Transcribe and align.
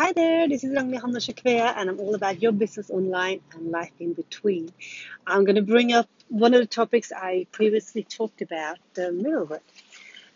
Hi 0.00 0.12
there, 0.12 0.48
this 0.48 0.62
is 0.62 0.70
Ragnhild 0.70 1.00
Hanna 1.00 1.18
Shakvea, 1.18 1.74
and 1.76 1.90
I'm 1.90 1.98
all 1.98 2.14
about 2.14 2.40
your 2.40 2.52
business 2.52 2.88
online 2.88 3.40
and 3.52 3.72
life 3.72 3.90
in 3.98 4.12
between. 4.12 4.72
I'm 5.26 5.44
going 5.44 5.56
to 5.56 5.62
bring 5.62 5.92
up 5.92 6.08
one 6.28 6.54
of 6.54 6.60
the 6.60 6.68
topics 6.68 7.10
I 7.10 7.48
previously 7.50 8.04
talked 8.04 8.40
about, 8.40 8.78
the 8.94 9.10
work. 9.50 9.64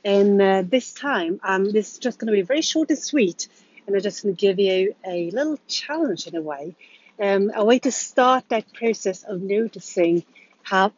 And 0.05 0.43
uh, 0.43 0.65
this 0.67 0.93
time, 0.93 1.39
um, 1.45 1.71
this 1.71 1.93
is 1.93 1.99
just 2.01 2.19
going 2.19 2.27
to 2.27 2.33
be 2.33 2.43
very 2.43 2.63
short 2.63 2.91
and 2.91 2.99
sweet, 2.99 3.47
and 3.87 3.95
I'm 3.95 4.03
just 4.03 4.25
going 4.25 4.35
to 4.35 4.41
give 4.41 4.59
you 4.59 4.97
a 5.07 5.31
little 5.31 5.61
challenge 5.69 6.27
in 6.27 6.35
a 6.35 6.43
way, 6.43 6.75
um, 7.21 7.53
a 7.55 7.65
way 7.65 7.79
to 7.79 7.93
start 7.93 8.49
that 8.49 8.73
process 8.73 9.23
of 9.23 9.43
noticing 9.43 10.25
how 10.65 10.91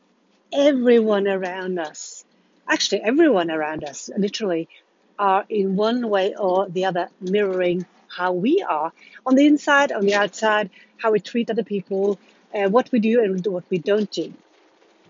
everyone 0.54 1.28
around 1.28 1.78
us, 1.78 2.24
actually 2.66 3.02
everyone 3.02 3.50
around 3.50 3.84
us, 3.84 4.08
literally, 4.16 4.70
are 5.18 5.44
in 5.50 5.76
one 5.76 6.08
way 6.08 6.34
or 6.34 6.66
the 6.66 6.86
other 6.86 7.10
mirroring 7.20 7.84
how 8.16 8.32
we 8.32 8.64
are 8.68 8.92
on 9.26 9.34
the 9.34 9.46
inside, 9.46 9.92
on 9.92 10.04
the 10.06 10.14
outside, 10.14 10.70
how 10.96 11.10
we 11.12 11.20
treat 11.20 11.50
other 11.50 11.64
people, 11.64 12.18
uh, 12.54 12.68
what 12.68 12.90
we 12.92 12.98
do 12.98 13.22
and 13.22 13.46
what 13.46 13.64
we 13.70 13.78
don't 13.78 14.10
do. 14.10 14.32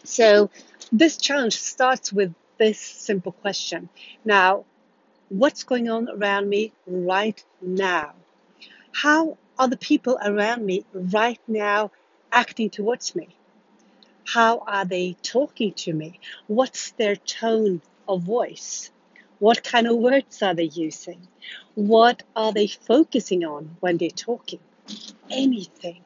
So 0.04 0.50
this 0.92 1.16
challenge 1.16 1.56
starts 1.56 2.12
with 2.12 2.34
this 2.58 2.78
simple 2.78 3.32
question. 3.32 3.88
Now, 4.24 4.64
what's 5.28 5.64
going 5.64 5.88
on 5.88 6.08
around 6.08 6.48
me 6.48 6.72
right 6.86 7.42
now? 7.60 8.12
How 8.92 9.38
are 9.58 9.68
the 9.68 9.77
people 9.77 10.18
around 10.24 10.64
me 10.64 10.84
right 10.94 11.41
now 11.48 11.91
acting 12.32 12.70
towards 12.70 13.14
me? 13.14 13.28
How 14.27 14.62
are 14.66 14.84
they 14.84 15.16
talking 15.22 15.72
to 15.84 15.92
me? 15.92 16.20
What's 16.46 16.92
their 16.92 17.16
tone 17.16 17.82
of 18.08 18.22
voice? 18.22 18.91
What 19.44 19.62
kind 19.62 19.86
of 19.86 19.98
words 19.98 20.42
are 20.42 20.54
they 20.54 20.70
using? 20.86 21.28
What 21.74 22.22
are 22.34 22.50
they 22.50 22.66
focusing 22.66 23.44
on 23.44 23.76
when 23.80 23.98
they're 23.98 24.08
talking? 24.08 24.60
Anything. 25.30 26.00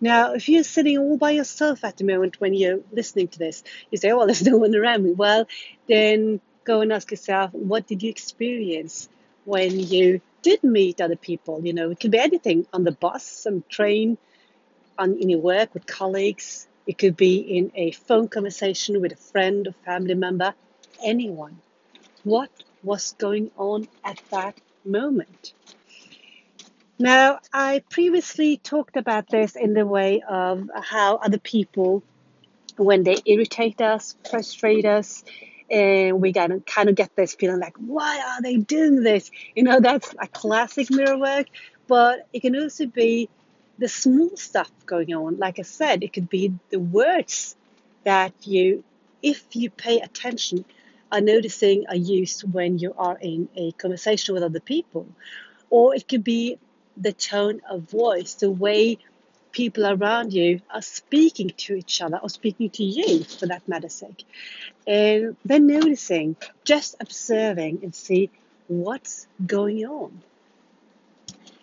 Now, 0.00 0.32
if 0.32 0.48
you're 0.48 0.64
sitting 0.64 0.98
all 0.98 1.16
by 1.16 1.30
yourself 1.30 1.84
at 1.84 1.96
the 1.96 2.02
moment 2.02 2.40
when 2.40 2.54
you're 2.54 2.80
listening 2.90 3.28
to 3.28 3.38
this, 3.38 3.62
you 3.92 3.98
say, 3.98 4.10
oh, 4.10 4.16
well, 4.16 4.26
there's 4.26 4.42
no 4.42 4.56
one 4.56 4.74
around 4.74 5.04
me. 5.04 5.12
Well, 5.12 5.46
then 5.86 6.40
go 6.64 6.80
and 6.80 6.92
ask 6.92 7.12
yourself, 7.12 7.54
what 7.54 7.86
did 7.86 8.02
you 8.02 8.10
experience 8.10 9.08
when 9.44 9.78
you 9.78 10.20
did 10.42 10.64
meet 10.64 11.00
other 11.00 11.14
people? 11.14 11.64
You 11.64 11.72
know, 11.72 11.90
it 11.92 12.00
could 12.00 12.10
be 12.10 12.18
anything 12.18 12.66
on 12.72 12.82
the 12.82 12.90
bus, 12.90 13.22
some 13.22 13.62
train, 13.68 14.18
on, 14.98 15.14
in 15.18 15.30
your 15.30 15.38
work 15.38 15.72
with 15.72 15.86
colleagues. 15.86 16.66
It 16.84 16.98
could 16.98 17.16
be 17.16 17.36
in 17.36 17.70
a 17.76 17.92
phone 17.92 18.26
conversation 18.26 19.00
with 19.00 19.12
a 19.12 19.22
friend 19.30 19.68
or 19.68 19.72
family 19.84 20.14
member, 20.14 20.52
anyone 21.00 21.60
what 22.26 22.50
was 22.82 23.14
going 23.18 23.52
on 23.56 23.86
at 24.04 24.20
that 24.32 24.58
moment. 24.84 25.52
Now, 26.98 27.38
I 27.52 27.84
previously 27.88 28.56
talked 28.56 28.96
about 28.96 29.28
this 29.28 29.54
in 29.54 29.74
the 29.74 29.86
way 29.86 30.22
of 30.28 30.68
how 30.74 31.18
other 31.18 31.38
people, 31.38 32.02
when 32.76 33.04
they 33.04 33.18
irritate 33.26 33.80
us, 33.80 34.16
frustrate 34.28 34.84
us, 34.84 35.22
and 35.70 36.20
we 36.20 36.32
kind 36.32 36.52
of, 36.52 36.66
kind 36.66 36.88
of 36.88 36.96
get 36.96 37.14
this 37.14 37.36
feeling 37.36 37.60
like, 37.60 37.76
why 37.76 38.18
are 38.18 38.42
they 38.42 38.56
doing 38.56 39.04
this? 39.04 39.30
You 39.54 39.62
know, 39.62 39.78
that's 39.78 40.12
a 40.18 40.26
classic 40.26 40.90
mirror 40.90 41.18
work, 41.18 41.46
but 41.86 42.26
it 42.32 42.40
can 42.40 42.56
also 42.56 42.86
be 42.86 43.28
the 43.78 43.88
small 43.88 44.36
stuff 44.36 44.70
going 44.84 45.14
on. 45.14 45.38
Like 45.38 45.60
I 45.60 45.62
said, 45.62 46.02
it 46.02 46.12
could 46.12 46.28
be 46.28 46.54
the 46.70 46.80
words 46.80 47.54
that 48.02 48.32
you, 48.42 48.82
if 49.22 49.44
you 49.54 49.70
pay 49.70 50.00
attention, 50.00 50.64
are 51.10 51.20
noticing 51.20 51.86
are 51.88 51.96
used 51.96 52.42
when 52.52 52.78
you 52.78 52.94
are 52.96 53.18
in 53.20 53.48
a 53.56 53.72
conversation 53.72 54.34
with 54.34 54.42
other 54.42 54.60
people. 54.60 55.06
Or 55.70 55.94
it 55.94 56.08
could 56.08 56.24
be 56.24 56.58
the 56.96 57.12
tone 57.12 57.60
of 57.68 57.82
voice, 57.82 58.34
the 58.34 58.50
way 58.50 58.98
people 59.52 59.86
around 59.86 60.32
you 60.32 60.60
are 60.70 60.82
speaking 60.82 61.50
to 61.56 61.74
each 61.74 62.02
other 62.02 62.18
or 62.18 62.28
speaking 62.28 62.70
to 62.70 62.84
you 62.84 63.24
for 63.24 63.46
that 63.46 63.66
matter 63.66 63.88
sake. 63.88 64.24
And 64.86 65.36
then 65.44 65.66
noticing, 65.66 66.36
just 66.64 66.96
observing 67.00 67.80
and 67.82 67.94
see 67.94 68.30
what's 68.68 69.26
going 69.44 69.86
on. 69.86 70.20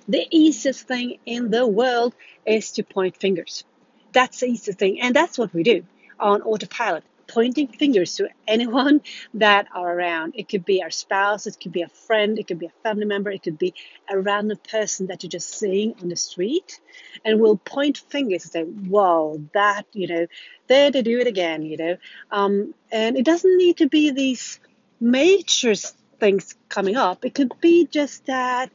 The 0.08 0.28
easiest 0.32 0.88
thing 0.88 1.20
in 1.26 1.52
the 1.52 1.66
world 1.66 2.14
is 2.46 2.72
to 2.72 2.84
point 2.84 3.18
fingers. 3.18 3.64
That's 4.12 4.40
the 4.42 4.48
easiest 4.48 4.80
thing, 4.80 5.00
and 5.02 5.16
that's 5.16 5.38
what 5.38 5.54
we 5.54 5.64
do 5.64 5.86
on 6.20 6.42
autopilot 6.42 7.04
pointing 7.28 7.68
fingers 7.68 8.16
to 8.16 8.30
anyone 8.48 9.02
that 9.36 9.68
are 9.74 9.98
around. 9.98 10.34
It 10.36 10.50
could 10.50 10.66
be 10.66 10.84
our 10.84 10.90
spouse, 10.90 11.48
it 11.48 11.58
could 11.62 11.72
be 11.72 11.82
a 11.82 11.90
friend, 11.90 12.38
it 12.40 12.48
could 12.48 12.60
be 12.60 12.68
a 12.68 12.82
family 12.84 13.06
member, 13.06 13.32
it 13.32 13.44
could 13.44 13.58
be 13.58 13.74
a 14.10 14.20
random 14.20 14.58
person 14.70 15.08
that 15.08 15.24
you're 15.24 15.30
just 15.30 15.58
seeing 15.58 15.96
on 16.02 16.10
the 16.10 16.16
street. 16.16 16.80
And 17.26 17.40
we'll 17.40 17.58
point 17.58 17.98
fingers 17.98 18.44
and 18.44 18.52
say, 18.52 18.64
whoa, 18.64 19.44
that, 19.54 19.86
you 19.94 20.08
know, 20.08 20.28
there 20.68 20.92
they 20.92 21.02
do 21.02 21.20
it 21.20 21.28
again, 21.28 21.64
you 21.64 21.78
know. 21.78 21.98
Um, 22.32 22.74
and 22.92 23.18
it 23.18 23.26
doesn't 23.26 23.58
need 23.58 23.78
to 23.78 23.88
be 23.88 24.12
these 24.12 24.60
major 25.00 25.76
things 26.20 26.56
coming 26.70 26.96
up. 26.96 27.26
It 27.26 27.34
could 27.34 27.60
be 27.60 27.86
just 27.86 28.26
that, 28.28 28.72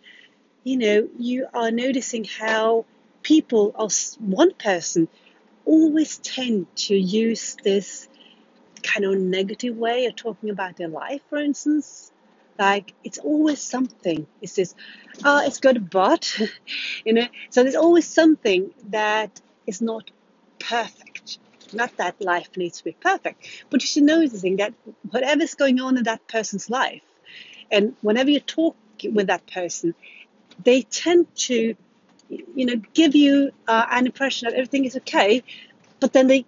you 0.65 0.77
know, 0.77 1.09
you 1.19 1.47
are 1.55 1.71
noticing 1.71 2.25
how 2.25 2.85
people, 3.23 3.75
or 3.75 3.89
one 4.19 4.53
person, 4.55 5.09
always 5.65 6.19
tend 6.19 6.67
to 6.77 6.97
use 6.97 7.57
this 7.63 8.09
kind 8.83 9.05
of 9.05 9.19
negative 9.19 9.77
way 9.77 10.07
of 10.07 10.17
talking 10.17 10.51
about 10.51 10.77
their 10.77 10.89
life, 10.89 11.23
for 11.29 11.39
instance. 11.39 12.13
Like 12.59 12.93
it's 13.05 13.19
always 13.19 13.61
something. 13.61 14.27
It's 14.43 14.57
just, 14.57 14.75
oh, 15.25 15.45
it's 15.47 15.61
good, 15.61 15.91
but 15.91 16.39
you 17.05 17.13
know. 17.13 17.27
So 17.51 17.63
there's 17.63 17.77
always 17.77 18.07
something 18.07 18.71
that 18.91 19.41
is 19.67 19.81
not 19.81 20.11
perfect. 20.59 21.39
Not 21.73 21.97
that 21.99 22.21
life 22.21 22.49
needs 22.57 22.79
to 22.79 22.85
be 22.85 22.93
perfect, 22.93 23.65
but 23.71 23.83
you 23.83 23.87
should 23.87 24.05
noticing 24.05 24.57
that 24.57 24.75
whatever's 25.11 25.55
going 25.55 25.81
on 25.81 25.99
in 25.99 26.05
that 26.05 26.27
person's 26.27 26.71
life, 26.71 27.03
and 27.71 27.95
whenever 28.01 28.31
you 28.31 28.41
talk 28.41 28.77
with 29.05 29.27
that 29.29 29.47
person, 29.47 29.95
they 30.65 30.83
tend 30.83 31.27
to, 31.37 31.75
you 32.29 32.67
know, 32.67 32.77
give 32.95 33.15
you 33.15 33.53
uh, 33.69 33.87
an 33.91 34.07
impression 34.07 34.49
that 34.49 34.55
everything 34.55 34.85
is 34.85 34.97
okay, 34.97 35.45
but 36.01 36.13
then 36.13 36.27
they 36.27 36.45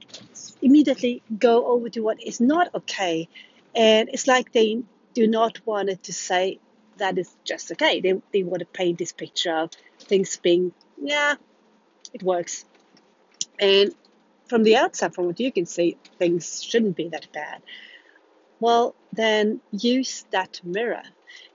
immediately 0.62 1.22
go 1.38 1.66
over 1.66 1.88
to 1.90 2.00
what 2.00 2.22
is 2.22 2.40
not 2.40 2.74
okay. 2.74 3.28
And 3.74 4.08
it's 4.08 4.26
like 4.26 4.52
they 4.52 4.82
do 5.14 5.26
not 5.26 5.64
want 5.66 5.88
it 5.88 6.04
to 6.04 6.12
say 6.12 6.58
that 6.98 7.18
is 7.18 7.34
just 7.44 7.72
okay. 7.72 8.00
They, 8.00 8.20
they 8.32 8.42
want 8.42 8.60
to 8.60 8.66
paint 8.66 8.98
this 8.98 9.12
picture 9.12 9.54
of 9.54 9.70
things 9.98 10.36
being, 10.36 10.72
yeah, 11.00 11.34
it 12.12 12.22
works. 12.22 12.64
And 13.58 13.94
from 14.48 14.62
the 14.62 14.76
outside, 14.76 15.14
from 15.14 15.26
what 15.26 15.40
you 15.40 15.52
can 15.52 15.66
see, 15.66 15.96
things 16.18 16.62
shouldn't 16.62 16.96
be 16.96 17.08
that 17.08 17.28
bad. 17.32 17.62
Well, 18.58 18.94
then 19.12 19.60
use 19.70 20.26
that 20.30 20.60
mirror, 20.62 21.02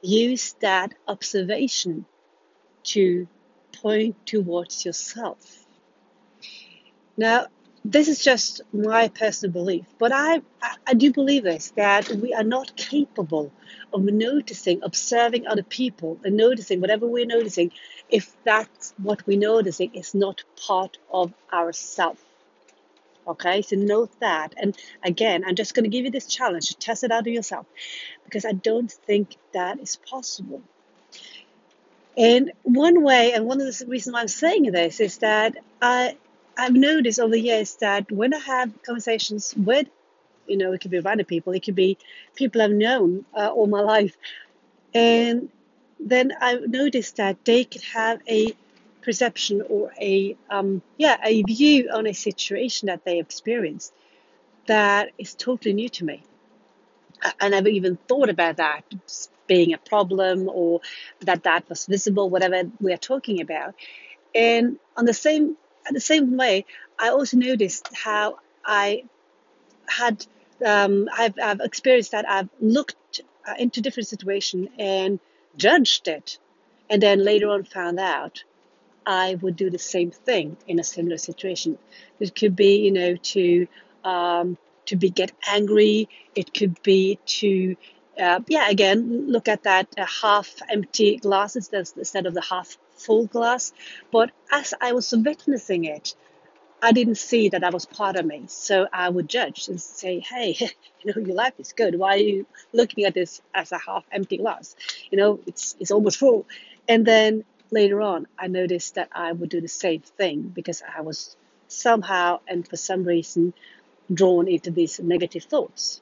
use 0.02 0.54
that 0.62 0.94
observation 1.08 2.06
to 2.84 3.28
point 3.74 4.16
towards 4.26 4.86
yourself. 4.86 5.66
Now, 7.18 7.48
this 7.88 8.08
is 8.08 8.24
just 8.24 8.62
my 8.74 9.10
personal 9.10 9.54
belief, 9.54 9.86
but 10.00 10.12
I, 10.12 10.42
I 10.88 10.96
do 10.96 11.14
believe 11.14 11.44
this 11.44 11.72
that 11.76 12.10
we 12.10 12.34
are 12.34 12.44
not 12.44 12.76
capable 12.76 13.52
of 13.94 14.04
noticing, 14.04 14.82
observing 14.82 15.46
other 15.46 15.62
people, 15.62 16.18
and 16.24 16.36
noticing 16.36 16.82
whatever 16.82 17.06
we're 17.06 17.28
noticing 17.28 17.72
if 18.10 18.36
that's 18.44 18.96
what 18.98 19.26
we're 19.28 19.38
noticing 19.38 19.94
is 19.94 20.16
not 20.16 20.44
part 20.66 20.98
of 21.14 21.32
ourself. 21.54 22.18
Okay, 23.28 23.62
so 23.62 23.76
note 23.76 24.20
that. 24.20 24.56
And 24.58 24.76
again, 25.04 25.44
I'm 25.46 25.56
just 25.56 25.76
going 25.76 25.84
to 25.84 25.90
give 25.90 26.06
you 26.06 26.12
this 26.12 26.26
challenge 26.26 26.70
to 26.70 26.78
test 26.78 27.04
it 27.04 27.12
out 27.12 27.28
of 27.28 27.34
yourself 27.34 27.68
because 28.24 28.46
I 28.46 28.54
don't 28.54 28.92
think 28.92 29.36
that 29.54 29.80
is 29.80 29.96
possible. 29.96 30.64
And 32.18 32.52
one 32.64 33.04
way, 33.04 33.34
and 33.34 33.46
one 33.46 33.62
of 33.62 33.78
the 33.78 33.86
reasons 33.86 34.14
why 34.14 34.22
I'm 34.22 34.28
saying 34.28 34.72
this 34.72 35.00
is 35.00 35.20
that 35.20 35.58
I 35.82 36.18
I've 36.58 36.74
noticed 36.74 37.20
over 37.20 37.32
the 37.32 37.40
years 37.40 37.76
that 37.78 38.12
when 38.12 38.34
I 38.34 38.40
have 38.40 38.72
conversations 38.84 39.54
with, 39.58 39.88
you 40.48 40.58
know, 40.58 40.74
it 40.74 40.82
could 40.82 40.92
be 40.92 41.00
random 41.00 41.26
people, 41.26 41.54
it 41.54 41.64
could 41.64 41.76
be 41.76 41.98
people 42.36 42.62
I've 42.62 42.72
known 42.72 43.26
uh, 43.34 43.50
all 43.50 43.68
my 43.68 43.82
life, 43.82 44.16
and 44.94 45.50
then 46.00 46.34
I've 46.40 46.68
noticed 46.68 47.18
that 47.18 47.44
they 47.46 47.64
could 47.64 47.84
have 47.84 48.22
a 48.28 48.54
perception 49.02 49.62
or 49.70 49.92
a 50.02 50.36
um, 50.50 50.82
yeah 50.98 51.18
a 51.24 51.44
view 51.44 51.90
on 51.94 52.08
a 52.08 52.14
situation 52.14 52.88
that 52.88 53.06
they 53.06 53.20
experienced 53.20 53.94
that 54.68 55.12
is 55.18 55.36
totally 55.36 55.74
new 55.74 55.90
to 55.90 56.06
me. 56.06 56.24
I 57.40 57.50
never 57.50 57.70
even 57.70 57.98
thought 58.08 58.30
about 58.30 58.58
that 58.58 58.84
being 59.48 59.74
a 59.74 59.78
problem 59.78 60.50
or 60.50 60.82
that 61.22 61.44
that 61.44 61.68
was 61.70 61.86
visible, 61.86 62.30
whatever 62.30 62.64
we 62.80 62.94
are 62.94 62.98
talking 62.98 63.42
about. 63.42 63.76
And 64.34 64.78
on 64.98 65.06
the 65.06 65.14
same 65.14 65.56
the 65.94 66.00
same 66.00 66.38
way, 66.38 66.66
I 67.00 67.10
also 67.10 67.38
noticed 67.38 67.90
how 67.94 68.40
I 68.66 69.04
had 69.88 70.26
um, 70.66 71.10
I've, 71.16 71.36
I've 71.42 71.60
experienced 71.60 72.12
that 72.12 72.28
I've 72.28 72.50
looked 72.62 73.22
uh, 73.48 73.54
into 73.60 73.82
different 73.82 74.08
situations 74.08 74.70
and 74.80 75.20
judged 75.58 76.08
it, 76.08 76.40
and 76.90 77.02
then 77.02 77.24
later 77.24 77.50
on 77.50 77.64
found 77.64 78.00
out 78.00 78.44
I 79.06 79.36
would 79.36 79.56
do 79.56 79.70
the 79.70 79.80
same 79.80 80.12
thing 80.12 80.58
in 80.68 80.80
a 80.80 80.84
similar 80.84 81.18
situation. 81.18 81.78
It 82.20 82.36
could 82.36 82.56
be, 82.56 82.78
you 82.78 82.92
know, 82.92 83.16
to 83.16 83.68
um, 84.04 84.58
to 84.86 84.96
be 84.96 85.10
get 85.10 85.32
angry. 85.48 86.10
It 86.36 86.54
could 86.54 86.82
be 86.84 87.20
to, 87.26 87.76
uh, 88.20 88.40
yeah, 88.48 88.70
again, 88.70 89.32
look 89.32 89.48
at 89.48 89.64
that 89.64 89.88
uh, 89.98 90.06
half 90.06 90.56
empty 90.70 91.18
glasses 91.18 91.70
instead 91.98 92.26
of 92.26 92.34
the 92.34 92.42
half 92.42 92.78
full 92.96 93.28
glass. 93.28 93.74
But 94.12 94.32
as 94.52 94.74
I 94.80 94.94
was 94.94 95.12
witnessing 95.12 95.86
it, 95.86 96.16
I 96.82 96.92
didn't 96.92 97.16
see 97.16 97.50
that 97.50 97.62
that 97.62 97.74
was 97.74 97.86
part 97.86 98.16
of 98.16 98.26
me. 98.26 98.44
So 98.48 98.88
I 98.92 99.10
would 99.10 99.28
judge 99.28 99.68
and 99.70 99.82
say, 99.82 100.20
hey, 100.20 100.56
you 101.04 101.14
know, 101.14 101.22
your 101.22 101.36
life 101.36 101.54
is 101.58 101.74
good. 101.74 101.98
Why 101.98 102.16
are 102.16 102.18
you 102.18 102.46
looking 102.74 103.06
at 103.06 103.14
this 103.14 103.42
as 103.54 103.72
a 103.72 103.78
half 103.78 104.06
empty 104.12 104.38
glass? 104.38 104.76
You 105.10 105.18
know, 105.18 105.40
it's, 105.48 105.76
it's 105.80 105.92
almost 105.92 106.20
full. 106.20 106.46
And 106.88 107.06
then 107.06 107.44
later 107.72 108.02
on, 108.02 108.28
I 108.38 108.48
noticed 108.48 108.96
that 108.96 109.10
I 109.12 109.32
would 109.32 109.50
do 109.50 109.62
the 109.62 109.68
same 109.68 110.02
thing 110.02 110.42
because 110.54 110.84
I 110.84 111.02
was 111.02 111.36
somehow 111.68 112.40
and 112.48 112.68
for 112.68 112.78
some 112.78 113.04
reason 113.04 113.54
drawn 114.14 114.48
into 114.48 114.72
these 114.72 115.00
negative 115.00 115.44
thoughts. 115.44 116.02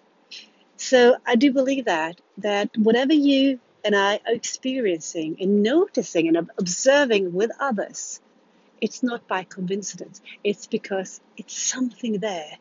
So 0.76 1.16
I 1.26 1.36
do 1.36 1.54
believe 1.54 1.86
that 1.86 2.20
that 2.40 2.76
whatever 2.78 3.14
you 3.14 3.60
and 3.84 3.96
I 3.96 4.20
are 4.26 4.34
experiencing 4.34 5.38
and 5.40 5.64
noticing 5.64 6.28
and 6.28 6.50
observing 6.58 7.34
with 7.34 7.52
others, 7.60 8.22
it's 8.82 9.04
not 9.04 9.28
by 9.28 9.44
coincidence. 9.44 10.22
It's 10.44 10.68
because 10.68 11.22
it's 11.38 11.58
something 11.58 12.20
there 12.20 12.58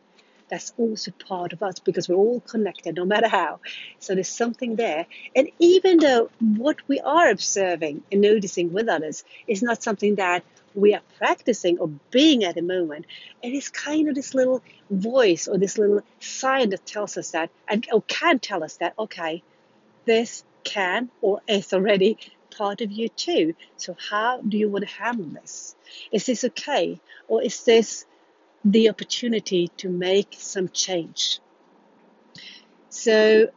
that's 0.49 0.73
also 0.77 1.11
part 1.11 1.53
of 1.53 1.63
us 1.63 1.79
because 1.79 2.07
we're 2.07 2.15
all 2.15 2.39
connected 2.41 2.95
no 2.95 3.05
matter 3.05 3.27
how. 3.27 3.59
So 3.99 4.13
there's 4.13 4.29
something 4.29 4.75
there. 4.75 5.07
And 5.35 5.49
even 5.59 5.97
though 5.97 6.29
what 6.39 6.77
we 6.87 6.99
are 6.99 7.29
observing 7.29 8.03
and 8.11 8.21
noticing 8.21 8.71
with 8.71 8.87
others 8.87 9.23
is 9.47 9.63
not 9.63 9.81
something 9.81 10.15
that 10.15 10.43
we 10.75 10.93
are 10.93 11.01
practicing 11.17 11.79
or 11.79 11.89
being 12.11 12.43
at 12.43 12.55
the 12.55 12.61
moment, 12.61 13.05
it 13.41 13.53
is 13.53 13.69
kind 13.69 14.09
of 14.09 14.15
this 14.15 14.33
little 14.33 14.61
voice 14.89 15.47
or 15.47 15.57
this 15.57 15.77
little 15.77 16.01
sign 16.19 16.69
that 16.69 16.85
tells 16.85 17.17
us 17.17 17.31
that, 17.31 17.49
and 17.67 17.87
or 17.91 18.01
can 18.03 18.39
tell 18.39 18.63
us 18.63 18.77
that, 18.77 18.93
okay, 18.97 19.41
this 20.05 20.43
can 20.63 21.09
or 21.21 21.41
is 21.47 21.73
already 21.73 22.17
part 22.55 22.81
of 22.81 22.91
you 22.91 23.09
too. 23.09 23.55
So 23.77 23.95
how 24.09 24.41
do 24.41 24.57
you 24.57 24.69
want 24.69 24.87
to 24.87 24.93
handle 24.93 25.25
this? 25.25 25.75
Is 26.11 26.25
this 26.25 26.43
okay? 26.43 26.99
Or 27.27 27.41
is 27.41 27.63
this 27.63 28.05
the 28.63 28.89
opportunity 28.89 29.69
to 29.77 29.89
make 29.89 30.35
some 30.37 30.69
change? 30.69 31.39
So 32.89 33.47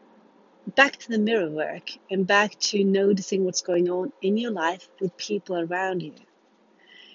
back 0.75 0.97
to 0.97 1.09
the 1.09 1.19
mirror 1.19 1.51
work 1.51 1.91
and 2.11 2.27
back 2.27 2.59
to 2.59 2.83
noticing 2.83 3.45
what's 3.45 3.61
going 3.61 3.89
on 3.89 4.13
in 4.23 4.37
your 4.37 4.51
life 4.51 4.89
with 5.01 5.17
people 5.17 5.57
around 5.57 6.03
you. 6.03 6.15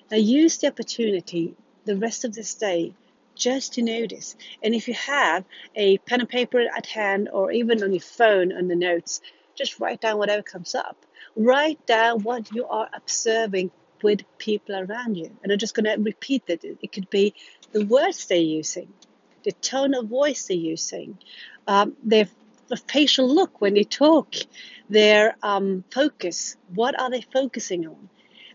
Now 0.10 0.18
use 0.18 0.58
the 0.58 0.68
opportunity 0.68 1.56
the 1.86 1.98
rest 1.98 2.24
of 2.26 2.34
this 2.34 2.54
day 2.54 2.94
just 3.36 3.74
to 3.74 3.82
notice. 3.82 4.36
And 4.62 4.76
if 4.76 4.88
you 4.88 4.94
have 4.94 5.46
a 5.76 5.98
pen 6.00 6.20
and 6.20 6.30
paper 6.30 6.62
at 6.76 6.86
hand 6.86 7.30
or 7.32 7.52
even 7.52 7.82
on 7.84 7.92
your 7.92 8.02
phone 8.02 8.52
on 8.54 8.68
the 8.68 8.76
notes, 8.76 9.22
just 9.56 9.80
write 9.80 10.02
down 10.02 10.18
whatever 10.18 10.42
comes 10.42 10.76
up. 10.76 10.98
Write 11.36 11.86
down 11.86 12.24
what 12.24 12.54
you 12.54 12.66
are 12.68 12.90
observing 12.94 13.72
with 14.04 14.22
people 14.38 14.76
around 14.76 15.16
you. 15.16 15.32
And 15.44 15.52
I'm 15.52 15.60
just 15.60 15.76
going 15.76 15.86
to 15.86 16.02
repeat 16.02 16.48
that. 16.48 16.64
It 16.64 16.92
could 16.92 17.10
be 17.10 17.34
the 17.72 17.86
words 17.86 18.26
they're 18.26 18.38
using, 18.38 18.92
the 19.44 19.52
tone 19.52 19.94
of 19.94 20.08
voice 20.08 20.48
they're 20.48 20.58
using, 20.58 21.18
um, 21.68 21.96
their 22.04 22.28
facial 22.88 23.28
look 23.28 23.62
when 23.62 23.74
they 23.74 23.84
talk, 23.84 24.34
their 24.90 25.36
um, 25.44 25.84
focus. 25.92 26.56
What 26.74 27.00
are 27.00 27.10
they 27.10 27.22
focusing 27.22 27.88
on? 27.88 28.10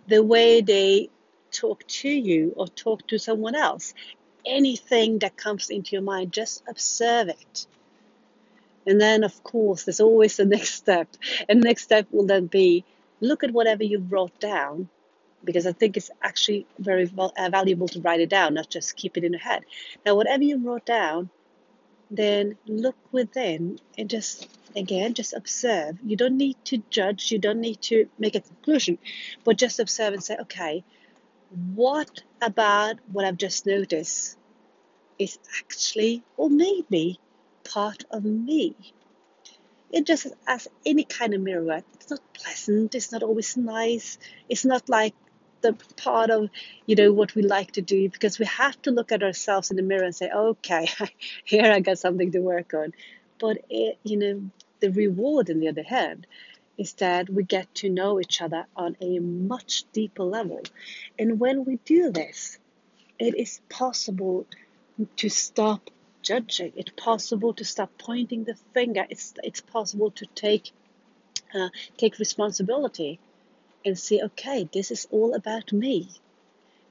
The 0.09 0.23
way 0.23 0.61
they 0.61 1.11
talk 1.51 1.87
to 1.87 2.09
you 2.09 2.53
or 2.57 2.67
talk 2.69 3.07
to 3.09 3.19
someone 3.19 3.55
else. 3.55 3.95
Anything 4.45 5.19
that 5.21 5.37
comes 5.37 5.71
into 5.71 5.93
your 5.93 6.03
mind, 6.03 6.33
just 6.33 6.63
observe 6.69 7.29
it. 7.29 7.67
And 8.87 9.01
then, 9.01 9.25
of 9.25 9.43
course, 9.43 9.85
there's 9.85 10.01
always 10.01 10.37
the 10.37 10.45
next 10.57 10.75
step. 10.75 11.09
And 11.49 11.61
next 11.63 11.83
step 11.83 12.07
will 12.11 12.27
then 12.27 12.47
be 12.47 12.85
look 13.21 13.45
at 13.45 13.51
whatever 13.51 13.83
you 13.83 13.99
wrote 13.99 14.39
down, 14.41 14.89
because 15.45 15.67
I 15.67 15.73
think 15.73 15.97
it's 15.97 16.11
actually 16.23 16.67
very 16.79 17.11
uh, 17.19 17.49
valuable 17.51 17.89
to 17.89 18.01
write 18.01 18.21
it 18.21 18.31
down, 18.31 18.55
not 18.55 18.71
just 18.71 18.97
keep 18.97 19.17
it 19.17 19.25
in 19.25 19.33
your 19.33 19.41
head. 19.41 19.65
Now, 20.05 20.15
whatever 20.15 20.43
you 20.43 20.59
wrote 20.59 20.87
down, 20.87 21.31
then 22.11 22.57
look 22.67 22.97
within 23.13 23.79
and 23.99 24.09
just 24.09 24.49
again 24.77 25.15
just 25.15 25.35
observe 25.35 25.99
you 26.05 26.17
don't 26.17 26.37
need 26.37 26.57
to 26.65 26.83
judge 26.91 27.33
you 27.33 27.39
don't 27.39 27.61
need 27.61 27.81
to 27.81 28.09
make 28.19 28.35
a 28.35 28.41
conclusion 28.41 28.99
but 29.45 29.59
just 29.59 29.81
observe 29.81 30.13
and 30.13 30.23
say 30.23 30.37
okay 30.41 30.85
what 31.75 32.23
about 32.43 32.97
what 33.11 33.25
I've 33.25 33.37
just 33.37 33.67
noticed 33.67 34.37
is 35.19 35.39
actually 35.59 36.23
or 36.37 36.51
maybe 36.51 37.19
part 37.69 38.05
of 38.11 38.25
me. 38.25 38.75
It 39.93 40.07
just 40.07 40.27
as 40.47 40.69
any 40.85 41.05
kind 41.05 41.35
of 41.35 41.41
mirror, 41.41 41.83
it's 41.95 42.11
not 42.11 42.21
pleasant, 42.35 42.95
it's 42.95 43.13
not 43.13 43.23
always 43.23 43.57
nice, 43.57 44.19
it's 44.49 44.65
not 44.65 44.89
like 44.89 45.15
the 45.63 45.73
part 45.97 46.31
of 46.31 46.51
you 46.85 46.95
know 46.97 47.13
what 47.13 47.35
we 47.35 47.43
like 47.43 47.73
to 47.73 47.83
do 47.83 48.09
because 48.11 48.39
we 48.39 48.45
have 48.47 48.81
to 48.83 48.91
look 48.91 49.11
at 49.11 49.23
ourselves 49.23 49.71
in 49.71 49.77
the 49.77 49.83
mirror 49.83 50.05
and 50.05 50.15
say 50.15 50.31
okay 50.31 50.87
here 51.45 51.73
i 51.73 51.81
got 51.81 51.99
something 51.99 52.31
to 52.31 52.41
work 52.41 52.75
on 52.75 52.93
but 53.39 53.57
it, 53.71 53.99
you 54.05 54.19
know 54.19 54.43
the 54.81 54.91
reward 54.91 55.51
on 55.51 55.59
the 55.61 55.69
other 55.69 55.83
hand 55.83 56.27
is 56.79 56.93
that 56.95 57.31
we 57.31 57.43
get 57.43 57.75
to 57.75 57.89
know 57.89 58.21
each 58.21 58.43
other 58.43 58.67
on 58.77 58.97
a 59.01 59.19
much 59.19 59.85
deeper 59.93 60.25
level. 60.25 60.61
And 61.19 61.41
when 61.41 61.65
we 61.65 61.77
do 61.85 62.11
this, 62.11 62.59
it 63.19 63.35
is 63.35 63.61
possible 63.69 64.47
to 65.17 65.29
stop 65.29 65.91
judging. 66.27 66.73
It's 66.77 66.91
possible 66.97 67.55
to 67.55 67.65
stop 67.65 67.91
pointing 67.99 68.45
the 68.45 68.57
finger. 68.75 69.07
It's, 69.09 69.35
it's 69.45 69.61
possible 69.61 70.11
to 70.13 70.27
take, 70.35 70.73
uh, 71.55 71.69
take 71.97 72.19
responsibility 72.19 73.21
and 73.85 73.99
say, 73.99 74.21
okay, 74.21 74.69
this 74.73 74.91
is 74.91 75.07
all 75.11 75.35
about 75.35 75.73
me. 75.73 76.09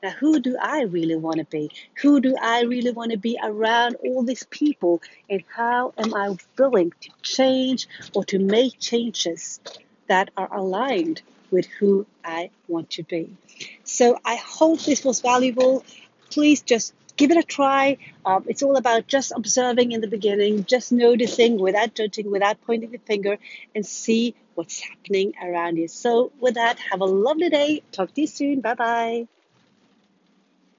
Now, 0.01 0.11
who 0.11 0.39
do 0.39 0.55
I 0.61 0.81
really 0.83 1.15
want 1.15 1.37
to 1.37 1.45
be? 1.45 1.71
Who 2.01 2.21
do 2.21 2.35
I 2.41 2.61
really 2.61 2.91
want 2.91 3.11
to 3.11 3.17
be 3.17 3.37
around 3.41 3.95
all 4.05 4.23
these 4.23 4.43
people? 4.43 5.01
And 5.29 5.43
how 5.53 5.93
am 5.97 6.13
I 6.13 6.37
willing 6.57 6.93
to 7.01 7.09
change 7.21 7.87
or 8.13 8.23
to 8.25 8.39
make 8.39 8.79
changes 8.79 9.59
that 10.07 10.29
are 10.37 10.53
aligned 10.55 11.21
with 11.51 11.65
who 11.79 12.05
I 12.23 12.51
want 12.67 12.91
to 12.91 13.03
be? 13.03 13.35
So 13.83 14.19
I 14.23 14.35
hope 14.35 14.79
this 14.81 15.03
was 15.03 15.21
valuable. 15.21 15.83
Please 16.29 16.61
just 16.61 16.93
give 17.17 17.31
it 17.31 17.37
a 17.37 17.43
try. 17.43 17.97
Um, 18.25 18.45
it's 18.47 18.63
all 18.63 18.75
about 18.77 19.07
just 19.07 19.31
observing 19.35 19.91
in 19.91 20.01
the 20.01 20.07
beginning, 20.07 20.65
just 20.65 20.91
noticing 20.91 21.57
without 21.59 21.93
judging, 21.95 22.31
without 22.31 22.61
pointing 22.65 22.91
the 22.91 22.97
finger, 22.99 23.37
and 23.73 23.85
see 23.85 24.35
what's 24.55 24.79
happening 24.81 25.33
around 25.41 25.77
you. 25.77 25.87
So, 25.87 26.31
with 26.39 26.55
that, 26.55 26.79
have 26.91 27.01
a 27.01 27.05
lovely 27.05 27.49
day. 27.49 27.83
Talk 27.91 28.13
to 28.13 28.21
you 28.21 28.27
soon. 28.27 28.61
Bye 28.61 28.75
bye. 28.75 29.34